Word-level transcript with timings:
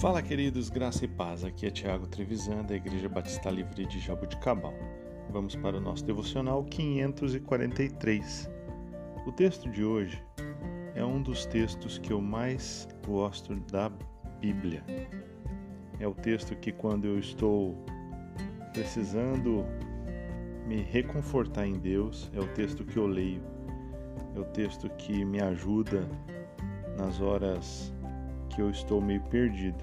Fala, 0.00 0.22
queridos, 0.22 0.70
graça 0.70 1.04
e 1.04 1.08
paz. 1.08 1.44
Aqui 1.44 1.66
é 1.66 1.70
Tiago 1.70 2.06
Trevisan, 2.06 2.62
da 2.64 2.74
Igreja 2.74 3.06
Batista 3.06 3.50
Livre 3.50 3.84
de 3.84 4.00
Jabuticabal. 4.00 4.72
Vamos 5.28 5.54
para 5.54 5.76
o 5.76 5.80
nosso 5.80 6.06
devocional 6.06 6.64
543. 6.64 8.48
O 9.26 9.32
texto 9.32 9.68
de 9.68 9.84
hoje 9.84 10.24
é 10.94 11.04
um 11.04 11.20
dos 11.20 11.44
textos 11.44 11.98
que 11.98 12.14
eu 12.14 12.20
mais 12.22 12.88
gosto 13.06 13.54
da 13.70 13.92
Bíblia. 14.40 14.82
É 15.98 16.08
o 16.08 16.14
texto 16.14 16.56
que, 16.56 16.72
quando 16.72 17.04
eu 17.04 17.18
estou 17.18 17.76
precisando 18.72 19.66
me 20.66 20.80
reconfortar 20.80 21.66
em 21.66 21.78
Deus, 21.78 22.30
é 22.32 22.40
o 22.40 22.48
texto 22.54 22.86
que 22.86 22.96
eu 22.96 23.06
leio. 23.06 23.42
É 24.34 24.40
o 24.40 24.44
texto 24.44 24.88
que 24.96 25.26
me 25.26 25.42
ajuda 25.42 26.08
nas 26.96 27.20
horas 27.20 27.92
que 28.50 28.60
eu 28.60 28.70
estou 28.70 29.00
meio 29.00 29.22
perdido. 29.22 29.82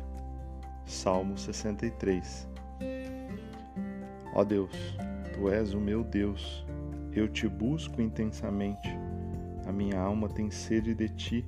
Salmo 0.85 1.37
63. 1.37 2.47
Ó 4.33 4.43
Deus, 4.43 4.71
tu 5.33 5.49
és 5.49 5.73
o 5.73 5.79
meu 5.79 6.03
Deus, 6.03 6.65
eu 7.11 7.27
te 7.27 7.47
busco 7.47 8.01
intensamente. 8.01 8.87
A 9.65 9.71
minha 9.71 9.99
alma 9.99 10.29
tem 10.29 10.51
sede 10.51 10.93
de 10.93 11.09
ti, 11.09 11.45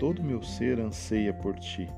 todo 0.00 0.22
meu 0.22 0.42
ser 0.42 0.80
anseia 0.80 1.32
por 1.32 1.56
ti. 1.58 1.88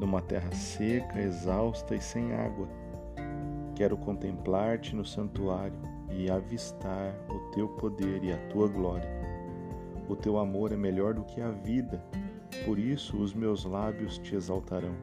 Numa 0.00 0.22
terra 0.22 0.52
seca, 0.52 1.20
exausta 1.20 1.94
e 1.94 2.00
sem 2.00 2.32
água, 2.32 2.68
quero 3.74 3.96
contemplar-te 3.96 4.94
no 4.94 5.04
santuário 5.04 5.80
e 6.10 6.30
avistar 6.30 7.14
o 7.28 7.50
teu 7.50 7.68
poder 7.68 8.22
e 8.22 8.32
a 8.32 8.38
tua 8.48 8.68
glória. 8.68 9.10
O 10.08 10.14
teu 10.14 10.38
amor 10.38 10.72
é 10.72 10.76
melhor 10.76 11.14
do 11.14 11.24
que 11.24 11.40
a 11.40 11.50
vida 11.50 12.02
por 12.66 12.80
isso 12.80 13.16
os 13.16 13.32
meus 13.32 13.64
lábios 13.64 14.18
te 14.18 14.34
exaltarão. 14.34 14.96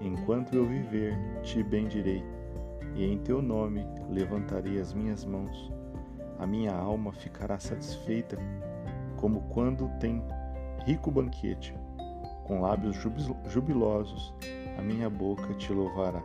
Enquanto 0.00 0.54
eu 0.54 0.66
viver, 0.66 1.14
te 1.42 1.62
bendirei, 1.62 2.24
e 2.94 3.04
em 3.04 3.18
teu 3.18 3.42
nome 3.42 3.86
levantarei 4.08 4.80
as 4.80 4.94
minhas 4.94 5.22
mãos. 5.22 5.70
A 6.38 6.46
minha 6.46 6.72
alma 6.72 7.12
ficará 7.12 7.60
satisfeita, 7.60 8.38
como 9.18 9.42
quando 9.50 9.90
tem 10.00 10.22
rico 10.86 11.10
banquete. 11.10 11.74
Com 12.44 12.62
lábios 12.62 12.96
jubilosos, 13.48 14.34
a 14.78 14.80
minha 14.82 15.10
boca 15.10 15.52
te 15.54 15.74
louvará. 15.74 16.22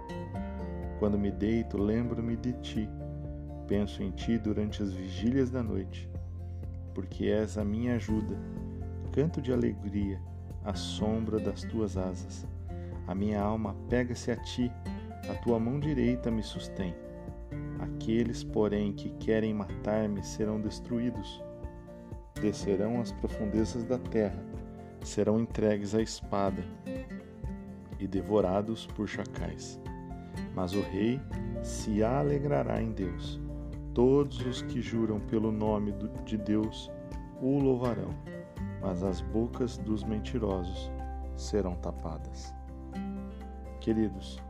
Quando 1.00 1.20
me 1.20 1.32
deito, 1.32 1.78
lembro-me 1.78 2.38
de 2.38 2.54
ti. 2.54 2.90
Penso 3.68 4.02
em 4.02 4.12
ti 4.12 4.38
durante 4.38 4.82
as 4.82 4.94
vigílias 4.94 5.50
da 5.50 5.62
noite, 5.62 6.10
porque 6.94 7.26
és 7.26 7.58
a 7.58 7.66
minha 7.66 7.96
ajuda. 7.96 8.38
Canto 9.12 9.42
de 9.42 9.52
alegria 9.52 10.18
à 10.66 10.74
sombra 10.74 11.40
das 11.40 11.64
tuas 11.64 11.96
asas. 11.96 12.46
A 13.08 13.14
minha 13.14 13.40
alma 13.40 13.76
pega-se 13.88 14.32
a 14.32 14.36
ti, 14.36 14.72
a 15.30 15.36
tua 15.36 15.60
mão 15.60 15.80
direita 15.80 16.32
me 16.32 16.42
sustém. 16.42 16.96
Aqueles, 17.80 18.44
porém, 18.44 18.92
que 18.92 19.10
querem 19.12 19.54
matar-me 19.54 20.24
serão 20.24 20.60
destruídos. 20.60 21.44
Descerão 22.42 23.00
às 23.00 23.12
profundezas 23.12 23.84
da 23.84 23.98
terra, 23.98 24.44
serão 25.02 25.40
entregues 25.40 25.94
à 25.94 26.02
espada 26.02 26.64
e 28.00 28.08
devorados 28.08 28.88
por 28.88 29.08
chacais. 29.08 29.80
Mas 30.56 30.74
o 30.74 30.82
rei 30.82 31.22
se 31.64 32.04
alegrará 32.04 32.82
em 32.82 32.92
Deus. 32.92 33.40
Todos 33.94 34.46
os 34.46 34.62
que 34.64 34.82
juram 34.82 35.20
pelo 35.22 35.52
nome 35.52 35.94
de 36.26 36.38
Deus 36.38 36.92
o 37.42 37.60
louvarão 37.60 38.35
mas 38.82 39.04
as 39.04 39.22
bocas 39.22 39.78
dos 39.78 40.04
mentirosos 40.04 40.92
serão 41.36 41.76
tapadas. 41.76 42.54
Queridos, 43.80 44.42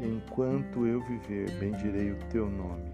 enquanto 0.00 0.86
eu 0.86 1.02
viver, 1.02 1.50
bendirei 1.58 2.12
o 2.12 2.18
teu 2.30 2.48
nome. 2.48 2.92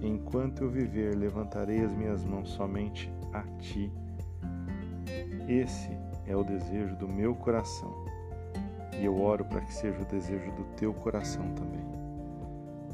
Enquanto 0.00 0.64
eu 0.64 0.70
viver, 0.70 1.16
levantarei 1.16 1.84
as 1.84 1.92
minhas 1.92 2.24
mãos 2.24 2.50
somente 2.50 3.12
a 3.32 3.42
ti. 3.58 3.92
Esse 5.48 5.90
é 6.26 6.36
o 6.36 6.44
desejo 6.44 6.96
do 6.96 7.08
meu 7.08 7.34
coração. 7.34 7.92
E 8.98 9.04
eu 9.04 9.20
oro 9.20 9.44
para 9.44 9.60
que 9.60 9.74
seja 9.74 10.00
o 10.00 10.04
desejo 10.04 10.50
do 10.52 10.64
teu 10.76 10.94
coração 10.94 11.52
também. 11.54 11.84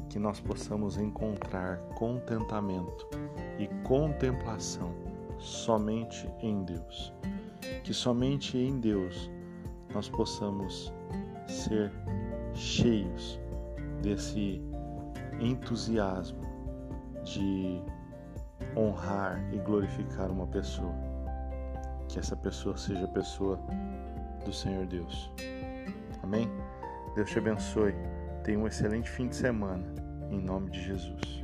Que 0.09 0.19
nós 0.19 0.39
possamos 0.39 0.97
encontrar 0.97 1.77
contentamento 1.95 3.07
e 3.57 3.67
contemplação 3.83 5.12
somente 5.43 6.29
em 6.41 6.63
Deus. 6.63 7.13
Que 7.83 7.93
somente 7.93 8.57
em 8.57 8.79
Deus 8.79 9.29
nós 9.93 10.09
possamos 10.09 10.91
ser 11.47 11.91
cheios 12.53 13.39
desse 14.01 14.61
entusiasmo 15.39 16.41
de 17.23 17.81
honrar 18.75 19.43
e 19.53 19.57
glorificar 19.59 20.31
uma 20.31 20.47
pessoa. 20.47 20.93
Que 22.07 22.19
essa 22.19 22.35
pessoa 22.35 22.77
seja 22.77 23.05
a 23.05 23.09
pessoa 23.09 23.59
do 24.45 24.53
Senhor 24.53 24.85
Deus. 24.85 25.31
Amém? 26.21 26.49
Deus 27.15 27.29
te 27.29 27.39
abençoe. 27.39 27.93
Tenha 28.43 28.59
um 28.59 28.67
excelente 28.67 29.09
fim 29.09 29.27
de 29.27 29.35
semana. 29.35 29.85
Em 30.29 30.39
nome 30.39 30.71
de 30.71 30.81
Jesus. 30.81 31.43